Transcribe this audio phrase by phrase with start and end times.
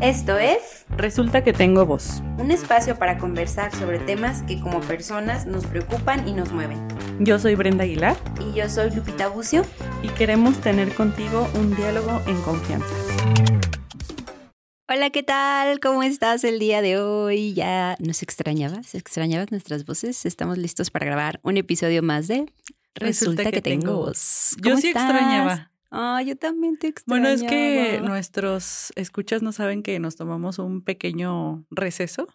[0.00, 2.20] Esto es Resulta que tengo voz.
[2.38, 6.78] un espacio para conversar sobre temas que como personas nos preocupan y nos mueven.
[7.18, 9.62] Yo soy Brenda Aguilar Y yo soy Lupita Bucio.
[10.02, 12.86] y queremos tener contigo un diálogo en confianza.
[14.88, 15.80] Hola, ¿qué tal?
[15.80, 17.54] ¿Cómo estás el día de hoy?
[17.54, 18.94] ¿Ya nos extrañabas?
[18.94, 20.26] ¿Extrañabas nuestras voces?
[20.26, 22.46] Estamos listos para grabar un episodio más de
[22.94, 24.56] Resulta, que, tengo voz.
[24.58, 25.10] Yo ¿Cómo sí estás?
[25.10, 25.70] extrañaba.
[25.90, 27.28] Ah, yo también te extrañaba.
[27.34, 32.26] Bueno, es que nuestros escuchas no saben que nos tomamos un pequeño receso.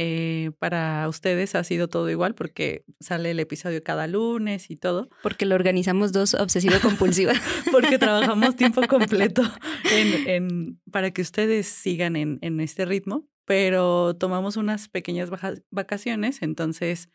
[0.00, 5.08] Eh, para ustedes ha sido todo igual porque sale el episodio cada lunes y todo,
[5.24, 7.32] Porque lo organizamos dos obsesivo-compulsiva.
[7.72, 9.42] porque trabajamos tiempo completo
[9.92, 15.54] en, en- para que ustedes sigan en, en este ritmo, pero tomamos unas pequeñas baja-
[15.72, 17.08] vacaciones, entonces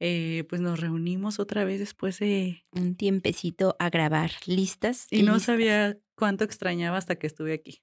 [0.00, 2.64] eh, pues nos reunimos otra vez después de...
[2.72, 4.32] un tiempecito a grabar.
[4.46, 5.06] ¿Listas?
[5.10, 5.42] Y no ¿Listas?
[5.42, 7.82] sabía cuánto extrañaba hasta que estuve aquí,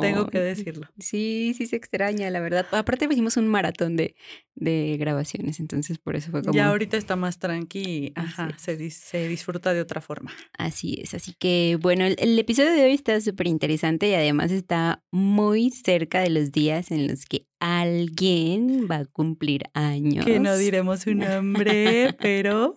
[0.00, 0.86] tengo que Ay, decirlo.
[0.98, 2.66] Sí, sí se extraña, la verdad.
[2.72, 4.14] Aparte hicimos un maratón de,
[4.54, 6.52] de grabaciones, entonces por eso fue como...
[6.52, 10.30] Ya ahorita está más tranqui ajá, se, dis- se disfruta de otra forma.
[10.58, 14.50] Así es, así que bueno, el, el episodio de hoy está súper interesante y además
[14.50, 20.24] está muy cerca de los días en los que alguien va a cumplir años.
[20.26, 22.74] Que no diremos su nombre, pero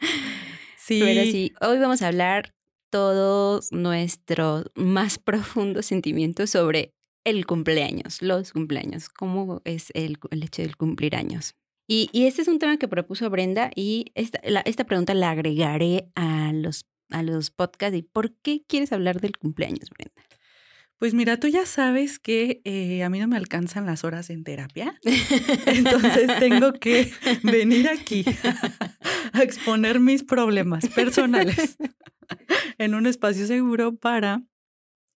[0.78, 1.00] sí.
[1.02, 2.54] Pero sí, hoy vamos a hablar
[2.92, 10.62] todos nuestros más profundos sentimientos sobre el cumpleaños, los cumpleaños, cómo es el, el hecho
[10.62, 11.56] del cumplir años.
[11.88, 15.32] Y, y este es un tema que propuso Brenda y esta, la- esta pregunta la
[15.32, 17.98] agregaré a los, a los podcasts.
[17.98, 20.14] ¿Y por qué quieres hablar del cumpleaños, Brenda?
[20.98, 24.44] Pues mira, tú ya sabes que eh, a mí no me alcanzan las horas en
[24.44, 25.00] terapia,
[25.66, 27.12] entonces tengo que
[27.44, 28.24] venir aquí
[29.34, 31.78] a exponer mis problemas personales
[32.82, 34.44] en un espacio seguro para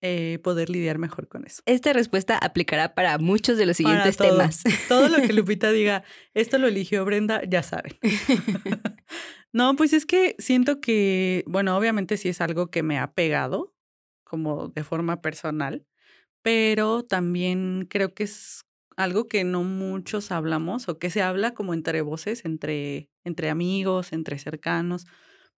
[0.02, 1.64] eh, poder lidiar mejor con eso.
[1.66, 4.38] Esta respuesta aplicará para muchos de los siguientes todo.
[4.38, 4.64] temas.
[4.88, 7.98] Todo lo que Lupita diga, esto lo eligió Brenda, ya saben.
[9.54, 13.74] No, pues es que siento que, bueno, obviamente sí es algo que me ha pegado,
[14.26, 15.88] como de forma personal,
[16.42, 18.66] pero también creo que es
[18.98, 24.12] algo que no muchos hablamos o que se habla como entre voces, entre, entre amigos,
[24.12, 25.06] entre cercanos,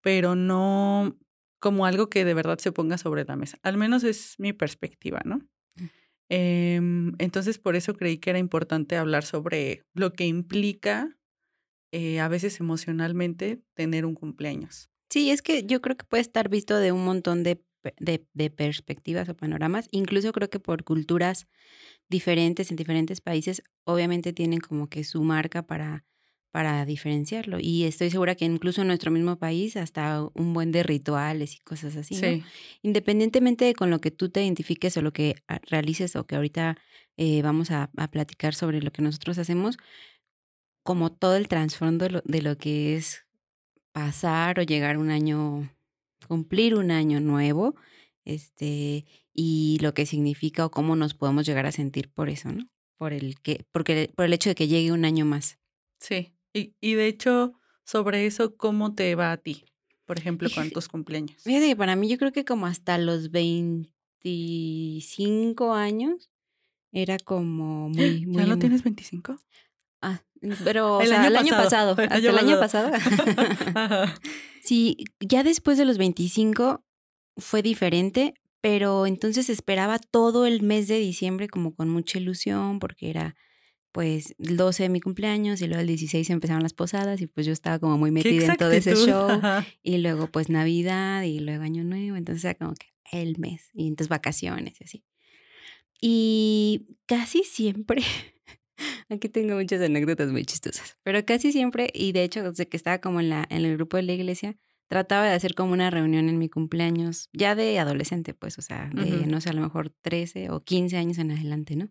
[0.00, 1.18] pero no
[1.60, 3.58] como algo que de verdad se ponga sobre la mesa.
[3.62, 5.40] Al menos es mi perspectiva, ¿no?
[6.30, 11.16] Em, entonces, por eso creí que era importante hablar sobre lo que implica
[11.92, 14.90] eh, a veces emocionalmente tener un cumpleaños.
[15.10, 17.62] Sí, es que yo creo que puede estar visto de un montón de,
[17.98, 19.88] de perspectivas o panoramas.
[19.90, 21.46] Incluso creo que por culturas
[22.08, 26.04] diferentes en diferentes países, obviamente tienen como que su marca para,
[26.50, 27.58] para diferenciarlo.
[27.60, 31.58] Y estoy segura que incluso en nuestro mismo país hasta un buen de rituales y
[31.60, 32.16] cosas así.
[32.16, 32.44] ¿no?
[32.82, 36.76] Independientemente de con lo que tú te identifiques o lo que realices o que ahorita
[37.16, 39.76] eh, vamos a, a platicar sobre lo que nosotros hacemos,
[40.82, 43.26] como todo el trasfondo de de lo que es
[43.92, 45.74] pasar o llegar un año,
[46.28, 47.74] cumplir un año nuevo,
[48.24, 49.04] este,
[49.34, 52.68] y lo que significa o cómo nos podemos llegar a sentir por eso, ¿no?
[52.96, 55.58] Por el que, porque, por el hecho de que llegue un año más.
[56.00, 56.32] Sí.
[56.52, 57.52] Y, y de hecho,
[57.84, 59.64] sobre eso, ¿cómo te va a ti?
[60.06, 61.42] Por ejemplo, con tus cumpleaños.
[61.42, 66.30] Fíjate que para mí yo creo que como hasta los 25 años
[66.92, 68.42] era como muy, muy...
[68.42, 69.36] ¿Ya no tienes 25?
[70.00, 70.22] Ah,
[70.64, 72.90] pero o El sea, año el año pasado, pasado, el hasta año el año pasado.
[74.62, 76.84] Sí, ya después de los 25
[77.36, 83.08] fue diferente, pero entonces esperaba todo el mes de diciembre como con mucha ilusión porque
[83.08, 83.34] era
[83.92, 87.46] pues el 12 de mi cumpleaños y luego el 16 empezaron las posadas y pues
[87.46, 89.66] yo estaba como muy metida en todo ese show Ajá.
[89.82, 93.86] y luego pues Navidad y luego Año Nuevo, entonces era como que el mes y
[93.88, 95.04] entonces vacaciones y así.
[96.00, 98.02] Y casi siempre,
[99.08, 102.98] aquí tengo muchas anécdotas muy chistosas, pero casi siempre, y de hecho desde que estaba
[102.98, 104.56] como en, la, en el grupo de la iglesia,
[104.86, 108.90] trataba de hacer como una reunión en mi cumpleaños, ya de adolescente, pues, o sea,
[108.94, 111.90] de no sé, a lo mejor 13 o 15 años en adelante, ¿no?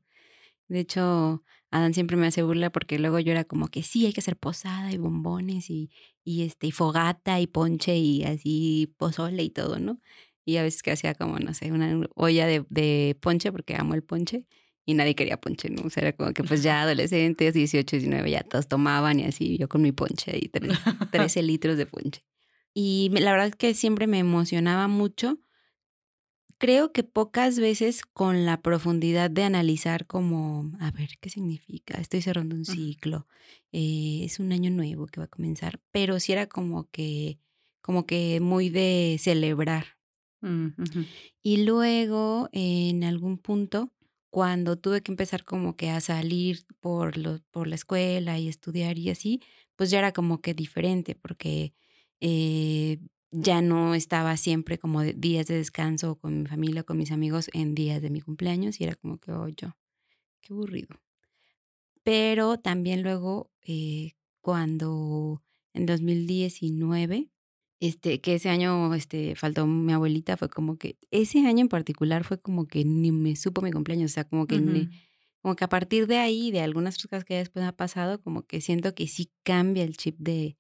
[0.68, 4.14] De hecho, Adán siempre me hace burla porque luego yo era como que sí, hay
[4.14, 5.90] que hacer posada y bombones y,
[6.24, 10.00] y, este, y fogata y ponche y así pozole y todo, ¿no?
[10.46, 13.94] Y a veces que hacía como, no sé, una olla de, de ponche porque amo
[13.96, 14.46] el ponche
[14.86, 15.84] y nadie quería ponche, ¿no?
[15.86, 19.58] O sea, era como que pues ya adolescentes, 18, 19, ya todos tomaban y así,
[19.58, 20.78] yo con mi ponche y tre-
[21.12, 22.24] 13 litros de ponche.
[22.74, 25.40] Y la verdad es que siempre me emocionaba mucho.
[26.60, 32.00] Creo que pocas veces con la profundidad de analizar como, a ver, ¿qué significa?
[32.00, 33.28] Estoy cerrando un ciclo,
[33.72, 37.38] eh, es un año nuevo que va a comenzar, pero sí era como que,
[37.82, 39.98] como que muy de celebrar.
[40.42, 40.70] Mm.
[41.44, 43.94] Y luego, en algún punto,
[44.32, 48.98] cuando tuve que empezar como que a salir por, lo, por la escuela y estudiar
[48.98, 49.42] y así,
[49.76, 51.74] pues ya era como que diferente porque
[52.20, 53.00] eh,
[53.32, 57.76] ya no estaba siempre como días de descanso con mi familia, con mis amigos en
[57.76, 59.76] días de mi cumpleaños y era como que, oh, yo,
[60.42, 61.00] qué aburrido.
[62.04, 65.44] Pero también luego, eh, cuando
[65.74, 67.30] en 2019,
[67.80, 72.24] este, que ese año este, faltó mi abuelita, fue como que, ese año en particular
[72.24, 74.88] fue como que ni me supo mi cumpleaños, o sea, como que,
[75.42, 78.62] como que a partir de ahí, de algunas cosas que después ha pasado, como que
[78.62, 80.58] siento que sí cambia el chip de,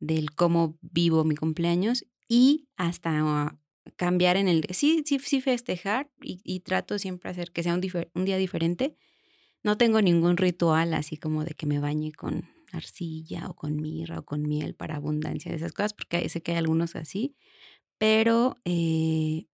[0.00, 3.58] del cómo vivo mi cumpleaños y hasta
[3.96, 4.64] cambiar en el...
[4.70, 8.96] Sí, sí, sí festejar y, trato siempre hacer que sea un, día diferente.
[9.62, 14.20] No tengo ningún ritual así como de que me bañe con arcilla o con mirra
[14.20, 17.34] o con miel para abundancia de esas cosas, porque sé que hay algunos así,
[17.96, 19.46] pero, eh,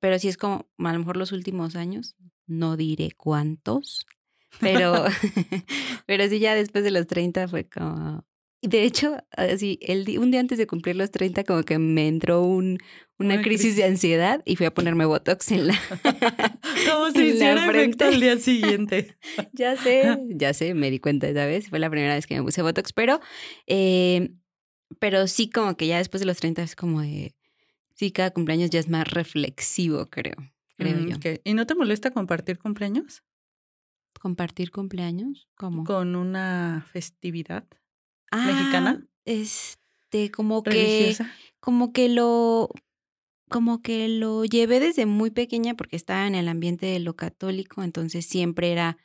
[0.00, 2.16] pero sí es como, a lo mejor los últimos años,
[2.46, 4.06] no diré cuántos,
[4.60, 5.04] pero,
[6.06, 8.26] pero sí ya después de los 30 fue como,
[8.62, 12.42] de hecho, así, el un día antes de cumplir los 30, como que me entró
[12.42, 12.78] un,
[13.18, 15.74] una crisis de ansiedad y fui a ponerme Botox en la.
[16.90, 19.16] como si hiciera efecto al día siguiente.
[19.52, 21.68] ya sé, ya sé, me di cuenta esa vez.
[21.68, 23.20] Fue la primera vez que me puse Botox, pero,
[23.66, 24.30] eh,
[24.98, 27.36] pero sí, como que ya después de los 30 es como de.
[27.94, 30.36] Sí, cada cumpleaños ya es más reflexivo, creo.
[30.76, 31.16] Creo mm, yo.
[31.44, 33.22] ¿Y no te molesta compartir cumpleaños?
[34.20, 35.48] ¿Compartir cumpleaños?
[35.56, 35.84] ¿Cómo?
[35.84, 37.64] Con una festividad
[38.32, 39.00] mexicana.
[39.00, 41.16] Ah, este, como que,
[41.60, 42.70] como que lo,
[43.48, 47.82] como que lo llevé desde muy pequeña porque estaba en el ambiente de lo católico,
[47.82, 48.98] entonces siempre era,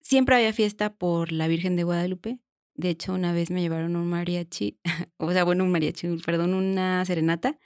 [0.00, 2.40] siempre había fiesta por la Virgen de Guadalupe.
[2.74, 4.78] De hecho, una vez me llevaron un mariachi,
[5.16, 7.58] o sea, bueno, un mariachi, perdón, una serenata,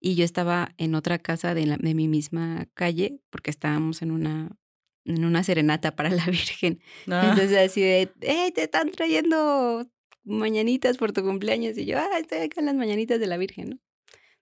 [0.00, 4.12] y yo estaba en otra casa de, la, de mi misma calle porque estábamos en
[4.12, 4.56] una
[5.04, 6.80] en una serenata para la Virgen.
[7.08, 7.30] Ah.
[7.30, 9.88] Entonces así de, hey, te están trayendo
[10.28, 11.76] mañanitas por tu cumpleaños.
[11.76, 13.78] Y yo, ah, estoy acá en las mañanitas de la Virgen, ¿no?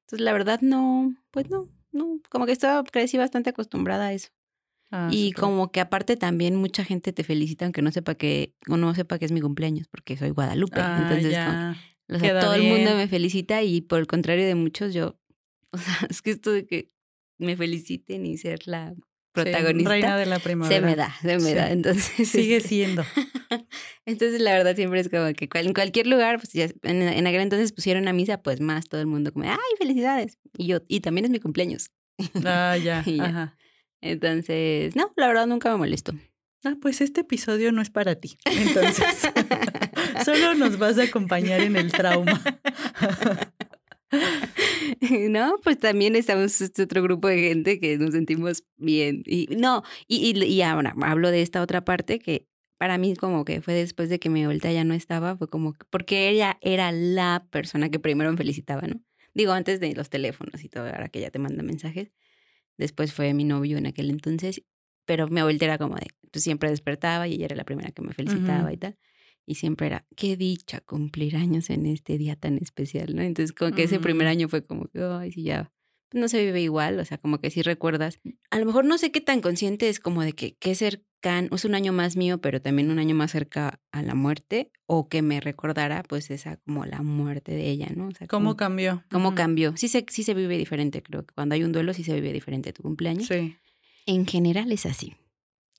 [0.01, 4.29] Entonces, la verdad, no, pues no, no, como que estaba, crecí bastante acostumbrada a eso.
[4.93, 8.77] Ah, y como que aparte también mucha gente te felicita aunque no sepa que, o
[8.77, 10.81] no sepa que es mi cumpleaños, porque soy Guadalupe.
[10.81, 15.19] Ah, Entonces, todo el mundo me felicita y por el contrario de muchos, yo,
[15.73, 16.93] o sea, es que esto de que
[17.39, 18.95] me feliciten y ser la
[19.45, 19.91] protagonista.
[19.91, 20.81] reina de la primavera.
[20.81, 21.71] Se me da, se me da.
[21.71, 22.29] Entonces.
[22.29, 23.05] Sigue este, siendo.
[24.07, 27.73] entonces, la verdad, siempre es como que en cualquier lugar, pues ya en, aquel entonces
[27.73, 30.39] pusieron a misa, pues más todo el mundo como, ¡ay, felicidades!
[30.57, 31.91] Y yo, y también es mi cumpleaños.
[32.45, 33.05] Ah, ya.
[33.21, 33.57] Ajá.
[34.01, 36.13] Entonces, no, la verdad nunca me molestó.
[36.65, 38.39] Ah, pues este episodio no es para ti.
[38.45, 39.31] Entonces,
[40.25, 42.43] solo nos vas a acompañar en el trauma.
[45.31, 49.23] no, pues también estamos este otro grupo de gente que nos sentimos bien.
[49.27, 52.47] Y no, y, y, ahora hablo de esta otra parte que
[52.79, 55.75] para mí como que fue después de que mi vuelta ya no estaba, fue como
[55.91, 59.01] porque ella era la persona que primero me felicitaba, ¿no?
[59.35, 62.11] Digo, antes de los teléfonos y todo, ahora que ella te manda mensajes.
[62.79, 64.63] Después fue mi novio en aquel entonces,
[65.05, 68.03] pero mi abuelita era como de, pues siempre despertaba y ella era la primera que
[68.03, 68.99] me felicitaba y tal.
[69.47, 73.23] Y siempre era, qué dicha cumplir años en este día tan especial, ¿no?
[73.23, 75.73] Entonces, como que ese primer año fue como, ay, sí, ya,
[76.09, 78.21] pues, no se vive igual, o sea, como que sí recuerdas.
[78.51, 81.65] A lo mejor no sé qué tan consciente es como de que qué cercano, es
[81.65, 85.23] un año más mío, pero también un año más cerca a la muerte, o que
[85.23, 88.09] me recordara, pues, esa como la muerte de ella, ¿no?
[88.09, 89.05] O sea, ¿Cómo cambió?
[89.11, 89.77] ¿Cómo cambió?
[89.77, 92.33] Sí se, sí se vive diferente, creo que cuando hay un duelo sí se vive
[92.33, 93.27] diferente tu cumpleaños.
[93.27, 93.57] Sí.
[94.07, 95.15] En general es así.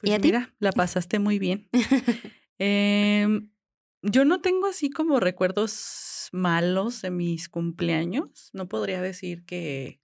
[0.02, 1.70] Pues ¿Y mira, la pasaste muy bien.
[2.60, 3.28] eh,
[4.02, 8.50] yo no tengo así como recuerdos malos de mis cumpleaños.
[8.54, 10.02] No podría decir que,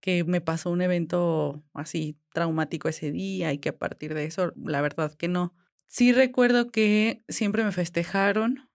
[0.00, 4.52] que me pasó un evento así traumático ese día y que a partir de eso,
[4.56, 5.54] la verdad que no.
[5.86, 8.68] Sí recuerdo que siempre me festejaron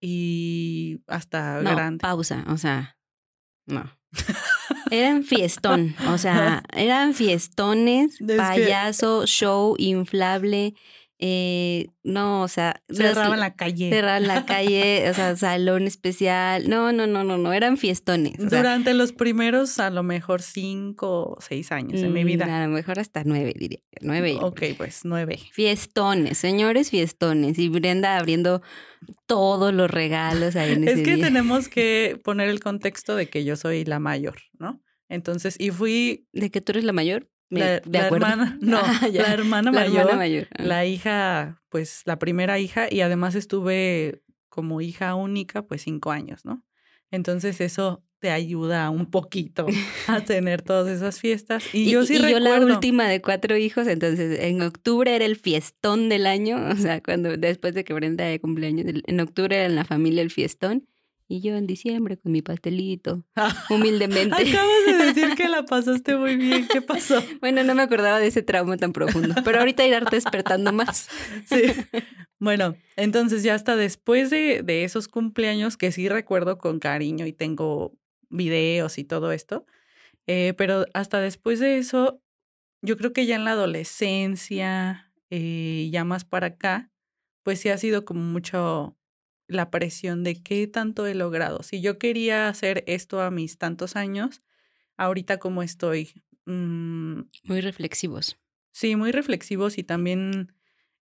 [0.00, 2.02] y hasta no, grande.
[2.02, 2.98] Pausa, o sea,
[3.66, 3.90] no.
[4.90, 10.74] Eran fiestón, o sea, eran fiestones, payaso, show, inflable,
[11.24, 12.82] eh, no, o sea.
[12.90, 13.90] Cerraban la calle.
[13.90, 16.68] Cerraban la calle, o sea, salón especial.
[16.68, 18.38] No, no, no, no, no, eran fiestones.
[18.38, 22.46] Durante los primeros, a lo mejor cinco o seis años en mi vida.
[22.46, 23.78] Mm, a lo mejor hasta nueve, diría.
[24.00, 24.36] Nueve.
[24.40, 25.38] Ok, pues nueve.
[25.52, 27.56] Fiestones, señores fiestones.
[27.56, 28.60] Y Brenda abriendo
[29.26, 33.44] todos los regalos ahí en ese Es que tenemos que poner el contexto de que
[33.44, 34.82] yo soy la mayor, ¿no?
[35.08, 36.26] Entonces, y fui.
[36.32, 37.28] ¿De que tú eres la mayor?
[37.84, 40.62] la, hermana, no, ah, la hermana mayor, ah.
[40.62, 46.44] la hija, pues la primera hija y además estuve como hija única pues cinco años,
[46.44, 46.64] ¿no?
[47.10, 49.66] Entonces eso te ayuda un poquito
[50.06, 51.64] a tener todas esas fiestas.
[51.74, 52.38] Y, yo sí y recuerdo.
[52.38, 56.76] yo la última de cuatro hijos, entonces en octubre era el fiestón del año, o
[56.76, 60.30] sea, cuando después de que Brenda de cumpleaños, en octubre era en la familia el
[60.30, 60.88] fiestón.
[61.28, 63.24] Y yo en diciembre con mi pastelito,
[63.70, 64.34] humildemente.
[64.34, 66.66] Acabas de decir que la pasaste muy bien.
[66.68, 67.22] ¿Qué pasó?
[67.40, 71.08] bueno, no me acordaba de ese trauma tan profundo, pero ahorita irá despertando más.
[71.46, 71.62] sí.
[72.38, 77.32] Bueno, entonces ya hasta después de, de esos cumpleaños que sí recuerdo con cariño y
[77.32, 77.92] tengo
[78.28, 79.66] videos y todo esto,
[80.26, 82.20] eh, pero hasta después de eso,
[82.82, 86.90] yo creo que ya en la adolescencia, eh, ya más para acá,
[87.42, 88.96] pues sí ha sido como mucho
[89.54, 91.62] la presión de qué tanto he logrado.
[91.62, 94.42] Si yo quería hacer esto a mis tantos años,
[94.96, 96.24] ahorita como estoy.
[96.46, 98.38] Mm, muy reflexivos.
[98.72, 100.52] Sí, muy reflexivos y también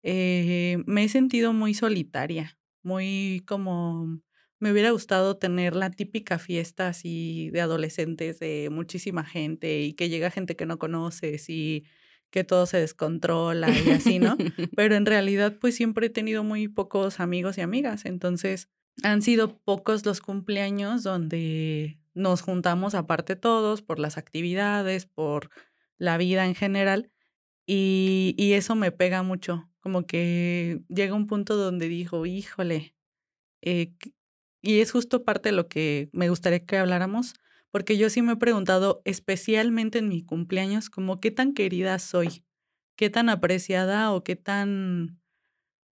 [0.02, 4.20] eh, me he sentido muy solitaria, muy como
[4.60, 10.08] me hubiera gustado tener la típica fiesta así de adolescentes de muchísima gente y que
[10.08, 11.84] llega gente que no conoces y
[12.34, 14.36] que todo se descontrola y así, ¿no?
[14.76, 18.04] Pero en realidad, pues siempre he tenido muy pocos amigos y amigas.
[18.06, 18.68] Entonces,
[19.04, 25.48] han sido pocos los cumpleaños donde nos juntamos aparte todos por las actividades, por
[25.96, 27.12] la vida en general.
[27.66, 29.70] Y, y eso me pega mucho.
[29.78, 32.96] Como que llega un punto donde dijo, híjole,
[33.62, 33.94] eh,
[34.60, 37.34] y es justo parte de lo que me gustaría que habláramos,
[37.75, 42.45] porque yo sí me he preguntado, especialmente en mi cumpleaños, como qué tan querida soy,
[42.95, 45.21] qué tan apreciada o qué tan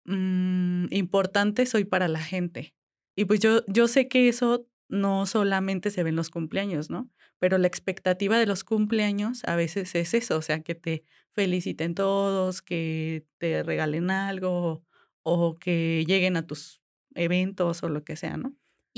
[0.05, 2.75] mm, importante soy para la gente.
[3.17, 7.11] Y pues yo, yo sé que eso no solamente se ve en los cumpleaños, ¿no?
[7.39, 11.95] Pero la expectativa de los cumpleaños a veces es eso, o sea, que te feliciten
[11.95, 14.85] todos, que te regalen algo
[15.23, 16.83] o que lleguen a tus
[17.15, 18.55] eventos o lo que sea, ¿no?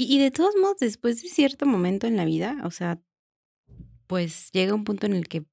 [0.08, 3.00] Y, de todos modos, después de cierto momento en la vida, o sea,
[4.06, 5.44] pues llega un punto en el que,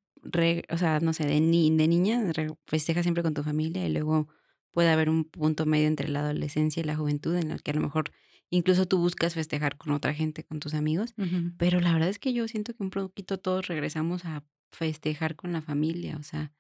[0.70, 2.22] o sea, no sé, de, ni, de niña
[2.66, 4.28] festejas siempre con tu familia y luego
[4.72, 7.76] puede haber un punto medio entre la adolescencia y la juventud en el que a
[7.76, 8.12] lo mejor
[8.50, 11.14] incluso tú buscas festejar con otra gente, con tus amigos,
[11.58, 15.54] pero la verdad es que yo siento que un poquito todos regresamos a festejar con
[15.54, 16.52] la familia, o sea,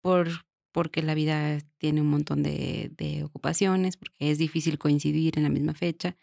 [0.00, 0.28] por
[0.72, 5.50] porque la vida tiene un montón de, de ocupaciones, porque es difícil coincidir en la
[5.50, 6.16] misma fecha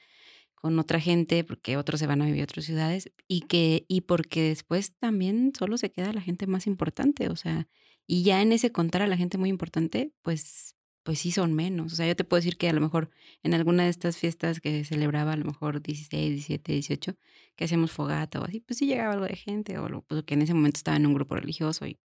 [0.61, 4.01] con otra gente, porque otros se van a vivir a otras ciudades, y que, y
[4.01, 7.67] porque después también solo se queda la gente más importante, o sea,
[8.07, 11.93] y ya en ese contar a la gente muy importante, pues, pues sí son menos.
[11.93, 13.11] O sea, yo te puedo decir que a lo mejor
[13.43, 17.15] en alguna de estas fiestas que celebraba, a lo mejor 16, 17, 18,
[17.55, 20.33] que hacíamos fogata o así, pues sí llegaba algo de gente, o lo, pues, que
[20.33, 21.99] en ese momento estaba en un grupo religioso, y,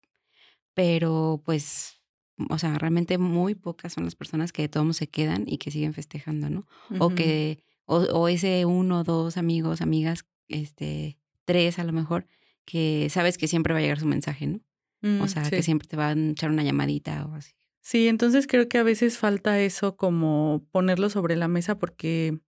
[0.75, 2.01] pero pues
[2.49, 5.71] o sea, realmente muy pocas son las personas que de todos se quedan y que
[5.71, 6.67] siguen festejando, ¿no?
[6.99, 12.27] O que o, ese uno, dos amigos, amigas, este, tres a lo mejor,
[12.65, 14.61] que sabes que siempre va a llegar su mensaje, ¿no?
[15.03, 17.53] o mm, sea, que siempre te van a echar una llamadita o así.
[17.81, 22.39] Sí, entonces creo que a veces falta eso como ponerlo sobre la mesa porque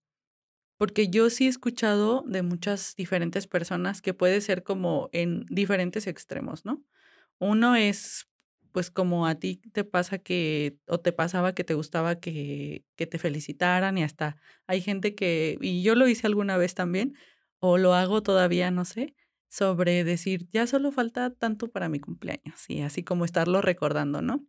[0.76, 6.08] porque yo sí he escuchado de muchas diferentes personas que puede ser como en diferentes
[6.08, 6.84] extremos, ¿no?
[7.38, 8.26] Uno es
[8.72, 13.06] pues como a ti te pasa que, o te pasaba que te gustaba que, que
[13.06, 14.36] te felicitaran y hasta
[14.66, 17.14] hay gente que, y yo lo hice alguna vez también,
[17.60, 19.14] o lo hago todavía, no sé,
[19.48, 24.44] sobre decir, ya solo falta tanto para mi cumpleaños, y así como estarlo recordando, ¿no?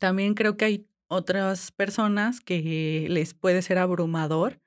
[0.00, 4.60] También creo que hay otras personas que les puede ser abrumador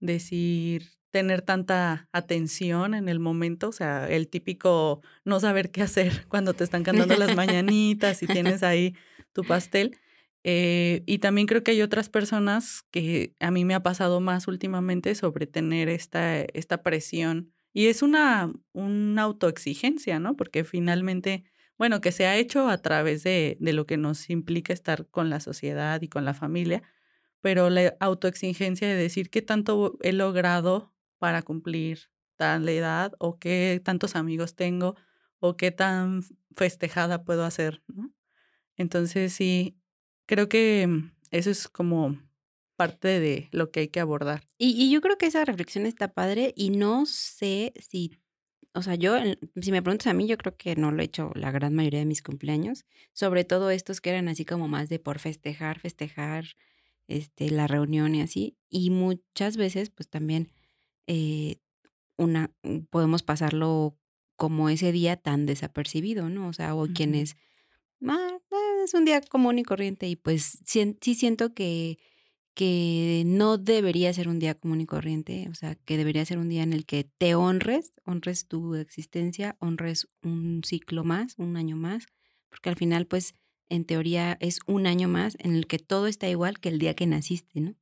[0.00, 6.26] decir, tener tanta atención en el momento, o sea, el típico no saber qué hacer
[6.28, 8.94] cuando te están cantando las mañanitas y tienes ahí
[9.32, 9.98] tu pastel.
[10.42, 14.48] Eh, y también creo que hay otras personas que a mí me ha pasado más
[14.48, 17.52] últimamente sobre tener esta, esta presión.
[17.72, 20.36] Y es una, una autoexigencia, ¿no?
[20.36, 21.44] Porque finalmente,
[21.78, 25.28] bueno, que se ha hecho a través de, de lo que nos implica estar con
[25.30, 26.82] la sociedad y con la familia,
[27.42, 33.80] pero la autoexigencia de decir qué tanto he logrado para cumplir tal edad o qué
[33.84, 34.96] tantos amigos tengo
[35.38, 36.22] o qué tan
[36.56, 38.12] festejada puedo hacer, ¿no?
[38.76, 39.78] Entonces sí,
[40.26, 42.18] creo que mm, eso es como
[42.76, 44.42] parte de lo que hay que abordar.
[44.56, 48.18] Y, yo creo que esa reflexión está padre y no sé si,
[48.72, 49.16] o sea, yo,
[49.60, 52.00] si me preguntas a mí, yo creo que no lo he hecho la gran mayoría
[52.00, 56.46] de mis cumpleaños, sobre todo estos que eran así como más de por festejar, festejar,
[57.06, 60.50] este, la reunión y así, y muchas veces pues también
[61.12, 61.56] eh,
[62.16, 63.98] una, mm, podemos pasarlo
[64.36, 66.46] como ese día tan desapercibido, ¿no?
[66.46, 67.36] O sea, o quienes,
[68.06, 68.38] ah,
[68.84, 71.98] es un día común y corriente y pues sí, siento que,
[72.54, 76.48] que no debería ser un día común y corriente, o sea, que debería ser un
[76.48, 81.76] día en el que te honres, honres tu existencia, honres un ciclo más, un año
[81.76, 82.06] más,
[82.50, 83.34] porque al final, pues,
[83.68, 86.94] en teoría es un año más en el que todo está igual que el día
[86.94, 87.74] que naciste, ¿no?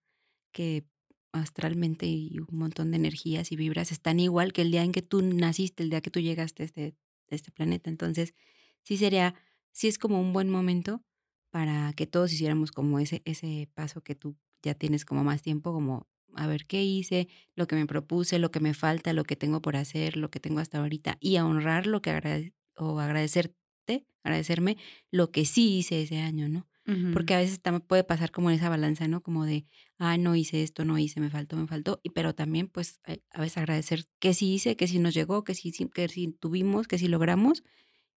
[0.51, 0.87] Que
[1.33, 5.03] astralmente y un montón de energías y vibras están igual que el día en que
[5.03, 6.95] tú naciste, el día que tú llegaste a este,
[7.29, 7.91] este planeta.
[7.91, 8.35] Entonces,
[8.83, 9.35] sí sería,
[9.73, 11.03] sí es como un buen momento
[11.51, 15.73] para que todos hiciéramos como ese, ese paso que tú ya tienes como más tiempo,
[15.73, 19.37] como a ver qué hice, lo que me propuse, lo que me falta, lo que
[19.37, 24.07] tengo por hacer, lo que tengo hasta ahorita, y a honrar lo que o agradecerte,
[24.23, 24.77] agradecerme
[25.11, 26.67] lo que sí hice ese año, ¿no?
[27.13, 29.23] Porque a veces también puede pasar como en esa balanza, ¿no?
[29.23, 29.67] Como de,
[29.99, 32.01] ah, no hice esto, no hice, me faltó, me faltó.
[32.03, 35.45] Y, pero también, pues, eh, a veces agradecer que sí hice, que sí nos llegó,
[35.45, 37.63] que sí, que sí tuvimos, que sí logramos.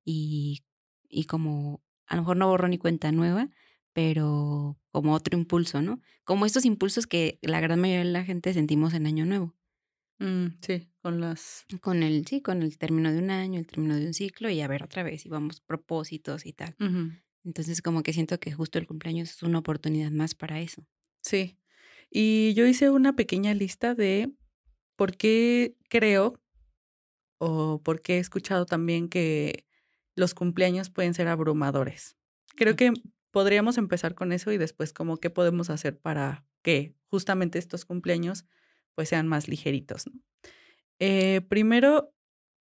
[0.05, 0.63] Y,
[1.09, 3.49] y como, a lo mejor no borró ni cuenta nueva,
[3.93, 5.99] pero como otro impulso, ¿no?
[6.23, 9.55] Como estos impulsos que la gran mayoría de la gente sentimos en Año Nuevo.
[10.19, 11.65] Mm, sí, con las...
[11.81, 14.61] Con el, sí, con el término de un año, el término de un ciclo y
[14.61, 16.75] a ver otra vez y vamos propósitos y tal.
[17.43, 20.85] Entonces como que siento que justo el cumpleaños es una oportunidad más para eso.
[21.21, 21.57] Sí.
[22.09, 24.31] Y yo hice una pequeña lista de
[24.95, 26.39] por qué creo
[27.37, 29.65] o por qué he escuchado también que
[30.15, 32.17] los cumpleaños pueden ser abrumadores.
[32.55, 32.91] Creo que
[33.31, 38.45] podríamos empezar con eso y después como qué podemos hacer para que justamente estos cumpleaños
[38.95, 40.07] pues sean más ligeritos.
[40.07, 40.19] ¿no?
[40.99, 42.13] Eh, primero,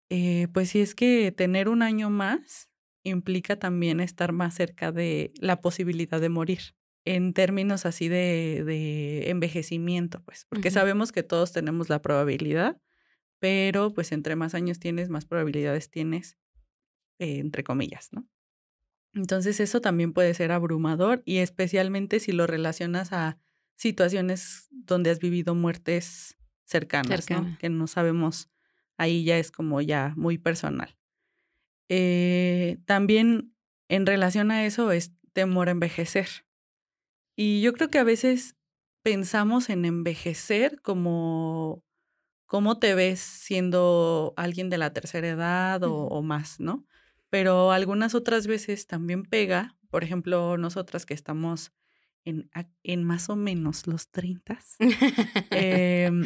[0.09, 2.69] eh, pues sí es que tener un año más
[3.07, 9.29] implica también estar más cerca de la posibilidad de morir en términos así de, de
[9.29, 12.81] envejecimiento, pues, porque sabemos que todos tenemos la probabilidad,
[13.39, 16.37] pero pues entre más años tienes, más probabilidades tienes,
[17.19, 18.27] eh, entre comillas, ¿no?
[19.13, 23.39] Entonces eso también puede ser abrumador y especialmente si lo relacionas a
[23.77, 27.25] situaciones donde has vivido muertes cercanas,
[27.57, 28.49] que no sabemos,
[28.97, 30.97] ahí ya es como ya muy personal.
[31.89, 33.53] Eh, también
[33.89, 36.27] en relación a eso es temor a envejecer.
[37.35, 38.55] Y yo creo que a veces
[39.03, 41.83] pensamos en envejecer como
[42.45, 46.85] cómo te ves siendo alguien de la tercera edad o, o más, ¿no?
[47.29, 51.71] pero algunas otras veces también pega, por ejemplo, nosotras que estamos
[52.23, 52.49] en,
[52.83, 54.59] en más o menos los 30,
[55.51, 56.25] em,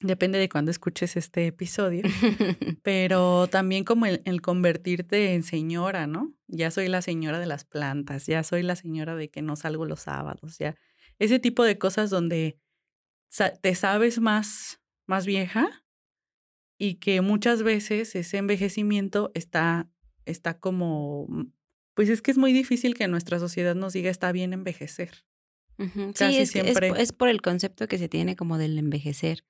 [0.00, 2.02] depende de cuándo escuches este episodio,
[2.82, 6.34] pero también como el, el, convertirte en señora, ¿no?
[6.46, 9.84] Ya soy la señora de las plantas, ya soy la señora de que no salgo
[9.84, 10.76] los sábados, ya.
[11.18, 12.58] Ese tipo de cosas donde
[13.60, 15.84] te sabes más, más vieja
[16.78, 19.90] y que muchas veces ese envejecimiento está
[20.28, 21.52] está como, mm,
[21.94, 25.24] pues es que es muy difícil que nuestra sociedad nos diga está bien envejecer.
[26.14, 26.92] sí, es, siempre...
[26.96, 29.44] es, por el concepto que se tiene como del envejecer.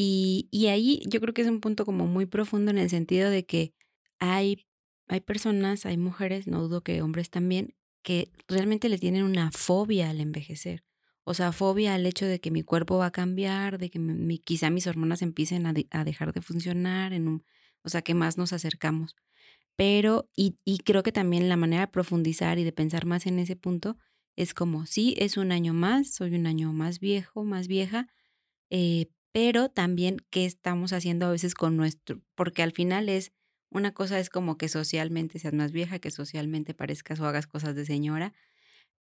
[0.00, 3.44] Y, ahí yo creo que es un punto como muy profundo en el sentido de
[3.44, 3.74] que
[4.20, 4.64] hay,
[5.08, 10.08] hay personas, hay mujeres, no dudo que hombres también, que realmente le tienen una fobia
[10.10, 10.84] al envejecer.
[11.24, 13.98] O sea, fobia al hecho de que mi cuerpo va a cambiar, de que
[14.44, 17.44] quizá mis hormonas empiecen a, a, dejar de funcionar, en un,
[17.82, 19.16] o sea, que más nos acercamos.
[19.74, 23.40] Pero, y, y creo que también la manera de profundizar y de pensar más en
[23.40, 23.96] ese punto
[24.36, 28.06] es como, sí, es un año más, soy un año más viejo, más vieja,
[28.70, 33.32] eh, pero también qué estamos haciendo a veces con nuestro, porque al final es,
[33.70, 37.74] una cosa es como que socialmente seas más vieja, que socialmente parezcas o hagas cosas
[37.74, 38.32] de señora,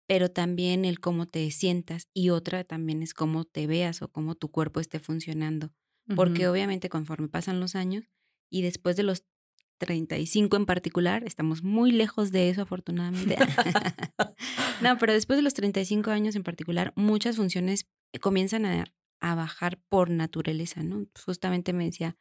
[0.06, 4.34] pero también el cómo te sientas y otra también es cómo te veas o cómo
[4.34, 5.72] tu cuerpo esté funcionando,
[6.14, 8.04] porque obviamente conforme pasan los años
[8.50, 9.24] y después de los
[9.78, 13.36] 35 en particular, estamos muy lejos de eso afortunadamente.
[14.82, 17.86] no, pero después de los 35 años en particular, muchas funciones
[18.20, 18.84] comienzan a,
[19.34, 21.06] bajar por naturaleza, ¿no?
[21.24, 22.16] Justamente me decía,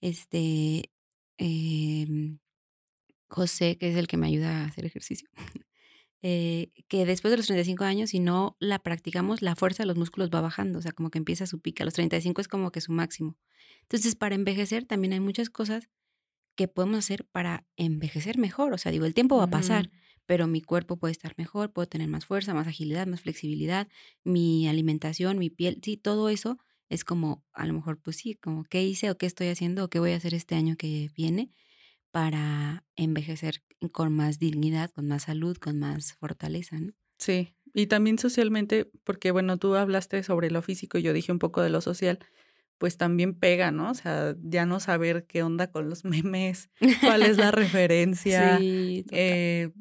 [0.00, 0.90] este,
[1.38, 2.38] em,
[3.28, 5.28] José, que es el que me ayuda a hacer ejercicio,
[6.22, 9.96] eh, que después de los 35 años, si no la practicamos, la fuerza de los
[9.96, 11.84] músculos va bajando, o sea, como que empieza su pica.
[11.84, 13.36] Los 35 es como que su máximo.
[13.82, 15.88] Entonces, para envejecer también hay muchas cosas
[16.54, 18.72] qué podemos hacer para envejecer mejor.
[18.72, 19.90] O sea, digo, el tiempo va a pasar,
[20.26, 23.88] pero mi cuerpo puede estar mejor, puedo tener más fuerza, más agilidad, más flexibilidad,
[24.24, 26.58] mi alimentación, mi piel, sí, todo eso
[26.88, 29.88] es como, a lo mejor, pues sí, como qué hice o qué estoy haciendo o
[29.88, 31.50] qué voy a hacer este año que viene
[32.10, 36.92] para envejecer con más dignidad, con más salud, con más fortaleza, ¿no?
[37.18, 41.38] Sí, y también socialmente, porque bueno, tú hablaste sobre lo físico y yo dije un
[41.38, 42.18] poco de lo social
[42.78, 43.90] pues también pega, ¿no?
[43.92, 48.66] O sea, ya no saber qué onda con los memes, cuál es la referencia.
[48.66, 49.72] Sí, eh,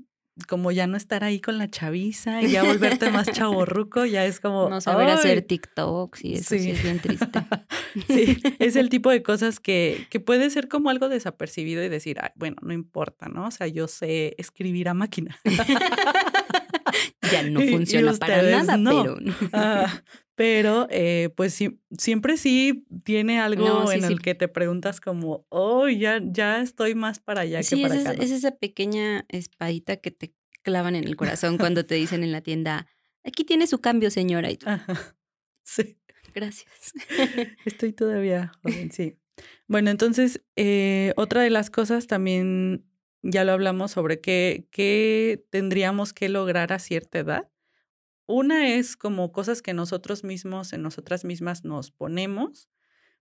[0.48, 4.40] como ya no estar ahí con la chaviza y ya volverte más chaborruco, ya es
[4.40, 4.70] como...
[4.70, 6.72] No saber hacer TikToks y eso sí.
[6.72, 7.28] es bien triste.
[8.08, 12.20] sí, es el tipo de cosas que, que puede ser como algo desapercibido y decir,
[12.36, 13.48] bueno, no importa, ¿no?
[13.48, 15.38] O sea, yo sé escribir a máquina.
[17.32, 19.18] ya no funciona para nada, pero...
[19.54, 20.02] Ah,
[20.36, 21.60] pero eh, pues
[21.98, 27.20] siempre sí tiene algo en el que te preguntas como, oh, ya, ya estoy más
[27.20, 28.24] para allá que para es, acá.
[28.24, 32.42] es esa pequeña espadita que te clavan en el corazón cuando te dicen en la
[32.42, 32.88] tienda,
[33.24, 34.52] aquí tiene su cambio, señora.
[34.52, 34.58] Y
[35.64, 35.98] Sí.
[36.34, 36.94] Gracias.
[37.66, 39.18] Estoy todavía joven, sí.
[39.68, 42.86] Bueno, entonces, eh, otra de las cosas también,
[43.22, 47.51] ya lo hablamos sobre qué, qué tendríamos que lograr a cierta edad.
[48.32, 52.70] Una es como cosas que nosotros mismos, en nosotras mismas nos ponemos,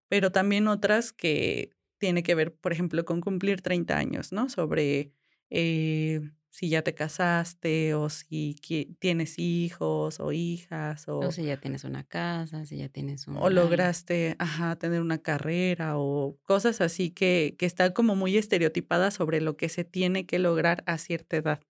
[0.08, 4.48] pero también otras que tiene que ver, por ejemplo, con cumplir 30 años, ¿no?
[4.48, 5.12] Sobre
[5.50, 8.54] eh, si ya te casaste o si
[9.00, 13.36] tienes hijos o hijas o, o si ya tienes una casa, si ya tienes un...
[13.36, 19.14] O lograste, ajá, tener una carrera o cosas así que, que están como muy estereotipadas
[19.14, 21.60] sobre lo que se tiene que lograr a cierta edad.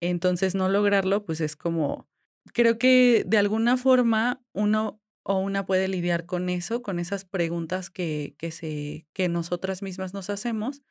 [0.00, 2.08] Entonces, no lograrlo, pues es como
[2.52, 7.90] creo que de alguna forma uno o una puede lidiar con eso, con esas preguntas
[7.90, 10.82] que, que, se, que nosotras mismas nos hacemos,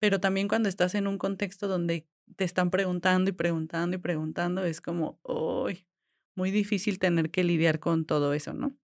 [0.00, 4.64] pero también cuando estás en un contexto donde te están preguntando y preguntando y preguntando,
[4.64, 5.86] es como, uy,
[6.34, 8.76] muy difícil tener que lidiar con todo eso, ¿no?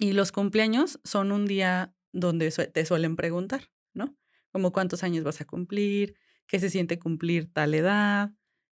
[0.00, 4.16] Y los cumpleaños son un día donde te suelen preguntar, ¿no?
[4.50, 8.32] Como cuántos años vas a cumplir, qué se siente cumplir tal edad,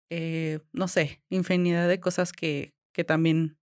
[0.09, 3.59] eh, no sé, infinidad de cosas que, que también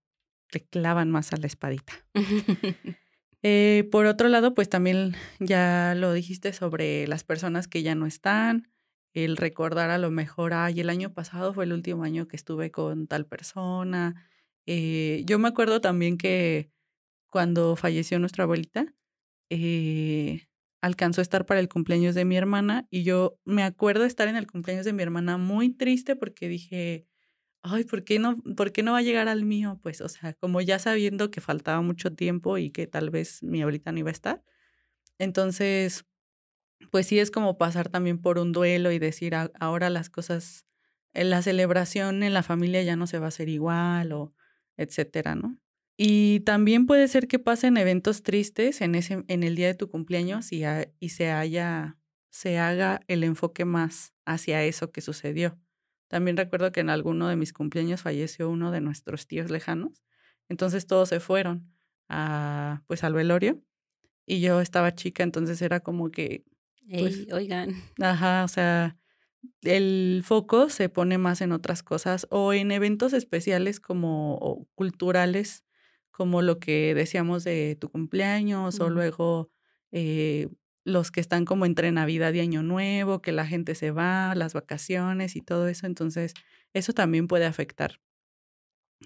[0.50, 1.94] te clavan más a la espadita.
[3.48, 8.08] Eh, por otro lado, pues también ya lo dijiste sobre las personas que ya no
[8.08, 8.72] están,
[9.14, 12.72] el recordar a lo mejor, ay, el año pasado fue el último año que estuve
[12.72, 14.16] con tal persona.
[14.66, 16.72] Eh, yo me acuerdo también que
[17.28, 18.96] cuando falleció nuestra abuelita,
[19.52, 20.48] eh,
[20.82, 24.38] alcanzó a estar para el cumpleaños de mi hermana y yo me acuerdo estar en
[24.38, 27.06] el cumpleaños de mi hermana muy triste porque dije,
[27.66, 29.80] ay, ¿por qué no, por qué no va a llegar al mío?
[29.84, 33.62] Pues, o sea, como ya sabiendo que faltaba mucho tiempo y que tal vez mi
[33.62, 34.44] abuelita no iba a estar.
[35.20, 36.06] Entonces,
[36.92, 40.66] pues sí es como pasar también por un duelo y decir, ahora las cosas,
[41.14, 44.34] en la celebración en la familia ya no se va a hacer igual o
[44.78, 45.58] etcétera, ¿no?
[45.98, 49.90] Y también puede ser que pasen eventos tristes en, ese, en el día de tu
[49.90, 50.64] cumpleaños y,
[51.00, 51.98] y se haya,
[52.32, 55.58] se haga el enfoque más hacia eso que sucedió.
[56.16, 60.02] También recuerdo que en alguno de mis cumpleaños falleció uno de nuestros tíos lejanos.
[60.48, 61.76] Entonces todos se fueron
[62.08, 63.62] a, pues al velorio
[64.26, 66.46] y yo estaba chica, entonces era como que...
[66.90, 67.76] Pues, oigan.
[68.00, 68.98] Ajá, o sea,
[69.62, 75.66] el foco se pone más en otras cosas o en eventos especiales como culturales,
[76.12, 79.52] como lo que decíamos de tu cumpleaños o luego
[79.92, 80.48] eh,
[80.86, 84.54] los que están como entre Navidad y Año Nuevo, que la gente se va, las
[84.54, 85.88] vacaciones y todo eso.
[85.88, 86.34] Entonces,
[86.74, 88.00] eso también puede afectar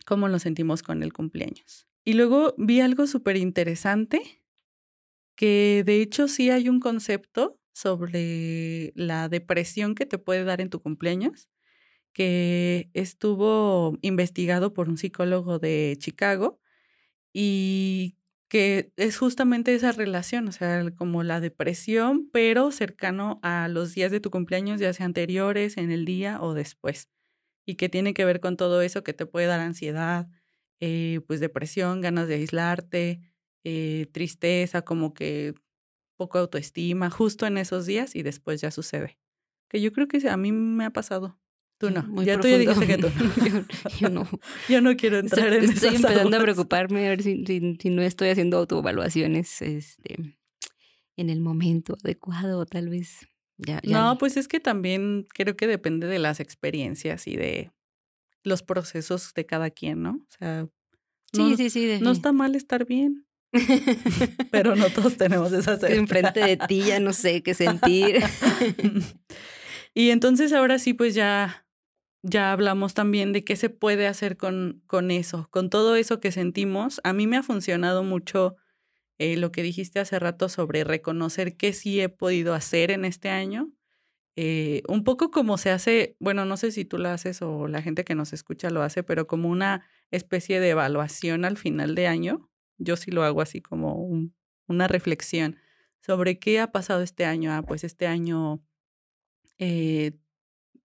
[0.05, 1.87] cómo nos sentimos con el cumpleaños.
[2.03, 4.43] Y luego vi algo súper interesante,
[5.35, 10.69] que de hecho sí hay un concepto sobre la depresión que te puede dar en
[10.69, 11.49] tu cumpleaños,
[12.11, 16.59] que estuvo investigado por un psicólogo de Chicago
[17.31, 18.17] y
[18.49, 24.11] que es justamente esa relación, o sea, como la depresión, pero cercano a los días
[24.11, 27.09] de tu cumpleaños, ya sea anteriores, en el día o después,
[27.65, 30.27] y que tiene que ver con todo eso que te puede dar ansiedad,
[30.81, 33.21] eh, pues depresión, ganas de aislarte,
[33.65, 35.55] eh, tristeza, como que
[36.17, 39.17] poco autoestima, justo en esos días y después ya sucede.
[39.69, 41.39] Que yo creo que a mí me ha pasado.
[41.79, 42.03] Tú no.
[42.03, 43.07] Muy ya tú ya dijiste que tú.
[43.99, 44.27] yo, no.
[44.67, 48.27] yo no quiero entrar en Estoy empezando a preocuparme a ver si, si, no estoy
[48.29, 50.17] haciendo autoevaluaciones este,
[51.15, 53.25] en el momento adecuado, tal vez.
[53.57, 57.71] Ya, no, pues es que también creo que depende de las experiencias y de
[58.43, 60.11] los procesos de cada quien, ¿no?
[60.11, 60.67] O sea,
[61.31, 61.99] sí, sí, sí.
[62.01, 63.25] No está mal estar bien.
[64.51, 68.21] pero no todos tenemos esas Enfrente de ti ya no sé qué sentir.
[69.93, 71.65] y entonces ahora sí, pues ya
[72.21, 76.31] ya hablamos también de qué se puede hacer con, con eso, con todo eso que
[76.31, 76.99] sentimos.
[77.03, 78.57] A mí me ha funcionado mucho
[79.19, 83.29] eh, lo que dijiste hace rato sobre reconocer qué sí he podido hacer en este
[83.29, 83.71] año.
[84.35, 87.81] Eh, un poco como se hace, bueno, no sé si tú lo haces o la
[87.81, 92.07] gente que nos escucha lo hace, pero como una especie de evaluación al final de
[92.07, 92.49] año.
[92.77, 94.09] Yo sí lo hago así como
[94.67, 95.57] una reflexión
[96.01, 97.51] sobre qué ha pasado este año.
[97.51, 98.63] Ah, pues este año
[99.57, 100.13] eh,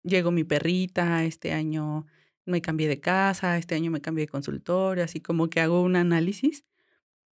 [0.02, 2.06] llegó mi perrita, este año
[2.46, 5.96] me cambié de casa, este año me cambié de consultorio, así como que hago un
[5.96, 6.64] análisis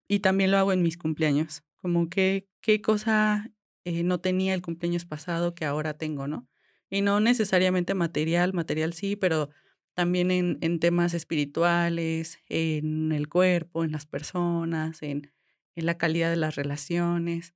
[0.09, 3.50] y también lo hago en mis cumpleaños, como que qué cosa
[3.85, 6.48] eh, no tenía el cumpleaños pasado que ahora tengo, ¿no?
[6.90, 9.50] Y no necesariamente material, material sí, pero
[9.94, 15.33] también en, en temas espirituales, en el cuerpo, en las personas, en,
[15.77, 17.55] en la calidad de las relaciones.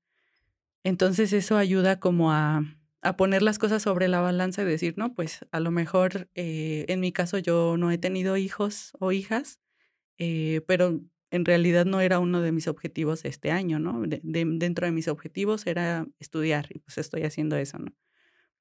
[0.84, 2.64] Entonces eso ayuda como a,
[3.02, 6.84] a poner las cosas sobre la balanza y decir, no, pues a lo mejor eh,
[6.88, 9.60] en mi caso yo no he tenido hijos o hijas,
[10.18, 14.02] eh, pero en realidad no era uno de mis objetivos este año, ¿no?
[14.06, 17.92] dentro de mis objetivos era estudiar y pues estoy haciendo eso, ¿no?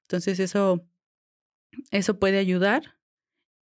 [0.02, 0.86] Entonces eso,
[1.90, 2.98] eso puede ayudar.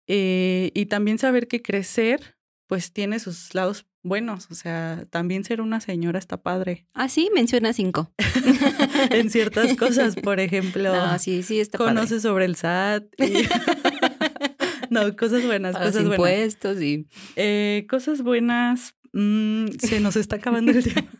[0.08, 5.60] Eh, y también saber que crecer pues tiene sus lados buenos, o sea, también ser
[5.60, 6.86] una señora está padre.
[6.92, 8.12] Ah, sí, menciona cinco.
[9.10, 10.94] en ciertas cosas, por ejemplo.
[10.94, 13.04] No, sí, sí, está Conoce sobre el SAT.
[14.90, 16.12] no, cosas buenas, cosas buenas.
[16.14, 17.06] impuestos y...
[17.36, 21.18] Eh, cosas buenas, mm, se nos está acabando el tiempo.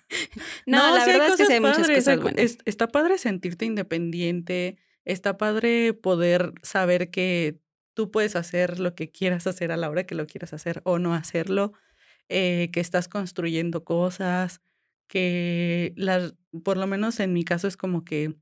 [0.67, 2.59] no, la verdad es que hay muchas cosas buenas.
[2.65, 7.61] está padre sentirte independiente, está padre poder saber que
[7.95, 10.99] tú puedes hacer lo que quieras hacer a la hora que lo quieras hacer o
[10.99, 11.75] no hacerlo
[12.29, 14.61] eh, que estás construyendo cosas,
[15.09, 18.35] que las, por lo menos en mi caso es como que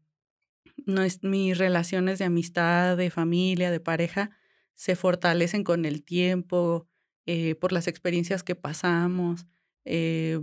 [0.87, 4.31] no es, mis relaciones de amistad, de familia, de pareja,
[4.75, 6.89] se fortalecen con el tiempo,
[7.27, 9.47] eh, por las experiencias que pasamos.
[9.85, 10.41] Eh,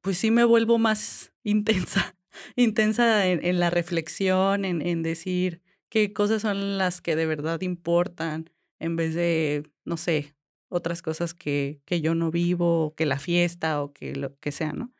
[0.00, 2.16] pues sí me vuelvo más intensa,
[2.56, 8.50] intensa en, la reflexión, en, en, decir qué cosas son las que de verdad importan,
[8.78, 10.34] en vez de, no sé,
[10.68, 14.52] otras cosas que, que yo no vivo, o que la fiesta o que lo que
[14.52, 14.92] sea, ¿no?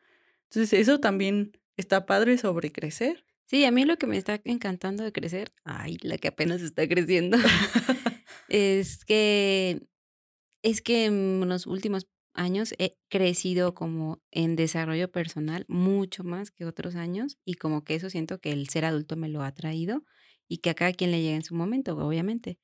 [0.45, 3.25] Entonces eso también está padre sobre crecer.
[3.45, 6.87] Sí, a mí lo que me está encantando de crecer, ay, la que apenas está
[6.87, 7.37] creciendo,
[8.49, 9.81] es que
[10.61, 16.65] es que en los últimos años he crecido como en desarrollo personal mucho más que
[16.65, 20.03] otros años y como que eso siento que el ser adulto me lo ha traído
[20.47, 22.59] y que a cada quien le llega en su momento, obviamente.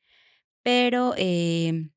[0.63, 1.89] Pero eh,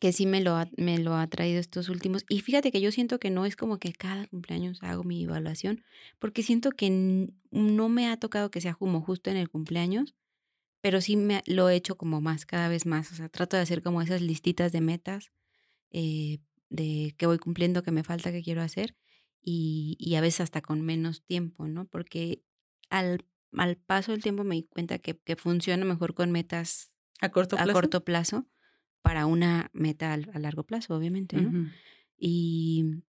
[0.00, 2.24] que sí me lo, ha, me lo ha traído estos últimos.
[2.28, 5.82] Y fíjate que yo siento que no es como que cada cumpleaños hago mi evaluación,
[6.18, 10.14] porque siento que no me ha tocado que sea como justo en el cumpleaños,
[10.80, 13.10] pero sí me lo he hecho como más, cada vez más.
[13.12, 15.32] O sea, trato de hacer como esas listitas de metas,
[15.90, 18.96] eh, de que voy cumpliendo, que me falta, que quiero hacer,
[19.42, 21.86] y, y a veces hasta con menos tiempo, ¿no?
[21.86, 22.44] Porque
[22.90, 27.30] al, al paso del tiempo me di cuenta que, que funciona mejor con metas a
[27.30, 27.70] corto plazo.
[27.70, 28.46] A corto plazo
[29.02, 31.70] para una meta a largo plazo, obviamente, ¿no?
[32.16, 33.02] y,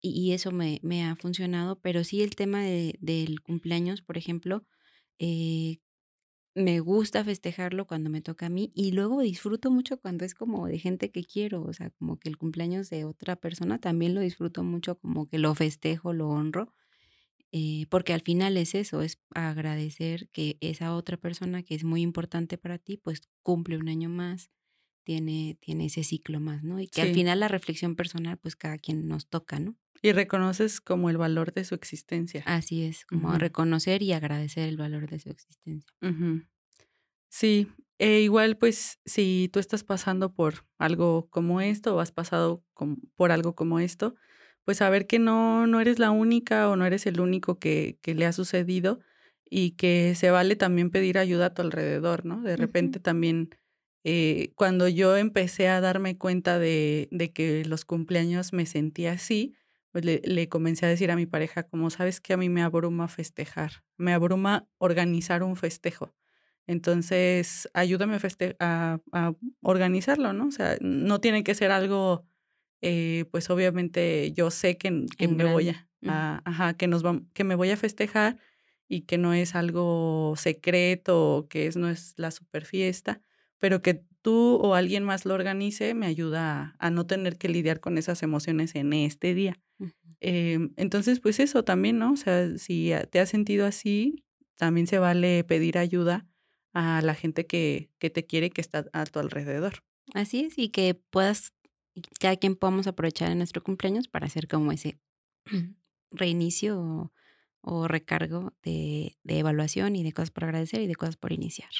[0.00, 4.64] y, eso me, me, ha funcionado, pero sí el tema de, del cumpleaños, por ejemplo,
[5.18, 5.78] eh,
[6.54, 10.66] me gusta festejarlo cuando me toca a mí y luego disfruto mucho cuando es como
[10.66, 14.20] de gente que quiero, o sea, como que el cumpleaños de otra persona también lo
[14.20, 16.74] disfruto mucho, como que lo festejo, lo honro,
[17.52, 22.02] eh, porque al final es eso, es agradecer que esa otra persona que es muy
[22.02, 24.50] importante para ti, pues cumple un año más,
[25.04, 26.80] tiene, tiene ese ciclo más, ¿no?
[26.80, 29.76] Y que al final la reflexión personal, pues cada quien nos toca, ¿no?
[30.02, 32.42] Y reconoces como el valor de su existencia.
[32.46, 35.94] Así es, como reconocer y agradecer el valor de su existencia.
[37.28, 42.64] Sí, e igual pues si tú estás pasando por algo como esto o has pasado
[43.14, 44.14] por algo como esto,
[44.64, 48.14] pues saber que no, no eres la única o no eres el único que, que
[48.14, 49.00] le ha sucedido
[49.48, 52.40] y que se vale también pedir ayuda a tu alrededor, ¿no?
[52.40, 53.50] De repente también
[54.04, 59.54] eh, cuando yo empecé a darme cuenta de, de, que los cumpleaños me sentía así,
[59.92, 62.62] pues le, le, comencé a decir a mi pareja, como sabes que a mí me
[62.62, 66.14] abruma festejar, me abruma organizar un festejo.
[66.66, 68.16] Entonces, ayúdame
[68.60, 70.46] a, a, organizarlo, ¿no?
[70.46, 72.24] O sea, no tiene que ser algo,
[72.80, 77.42] eh, pues obviamente yo sé que, que me voy a, ajá, que nos va, que
[77.42, 78.38] me voy a festejar
[78.86, 83.20] y que no es algo secreto, que es, no es la super fiesta,
[83.60, 87.80] pero que tú o alguien más lo organice me ayuda a, no tener que lidiar
[87.80, 89.60] con esas emociones en este día.
[90.20, 92.12] Em, entonces, pues eso también, ¿no?
[92.12, 94.24] O sea, si te has sentido así,
[94.56, 96.26] también se vale pedir ayuda
[96.72, 99.82] a la gente que, que te quiere que está a tu alrededor.
[100.12, 101.54] Así es, y que puedas,
[102.18, 104.98] cada quien podamos aprovechar en nuestro cumpleaños para hacer como ese
[106.10, 107.12] reinicio o
[107.62, 111.70] recargo de, de, evaluación y de cosas por agradecer y de cosas por iniciar.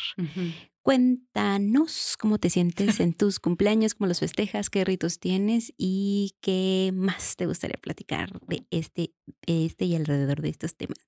[0.83, 6.93] Cuéntanos cómo te sientes en tus cumpleaños, cómo los festejas, qué ritos tienes y qué
[6.95, 9.13] más te gustaría platicar de este,
[9.47, 10.99] este y alrededor de estos temas.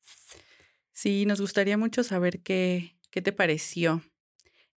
[0.93, 4.03] Sí, nos gustaría mucho saber qué, qué te pareció.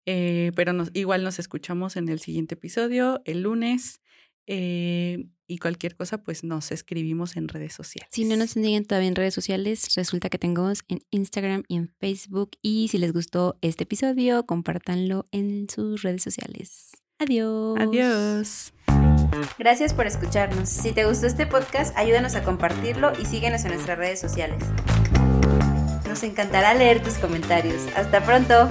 [0.05, 4.01] Eh, pero nos, igual nos escuchamos en el siguiente episodio, el lunes.
[4.47, 8.09] Eh, y cualquier cosa, pues nos escribimos en redes sociales.
[8.11, 11.89] Si no nos siguen todavía en redes sociales, resulta que tengo en Instagram y en
[11.99, 12.51] Facebook.
[12.61, 16.91] Y si les gustó este episodio, compártanlo en sus redes sociales.
[17.19, 17.77] Adiós.
[17.79, 18.73] Adiós.
[19.57, 20.69] Gracias por escucharnos.
[20.69, 24.63] Si te gustó este podcast, ayúdanos a compartirlo y síguenos en nuestras redes sociales.
[26.07, 27.87] Nos encantará leer tus comentarios.
[27.95, 28.69] Hasta pronto.